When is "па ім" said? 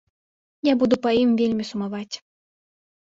1.05-1.37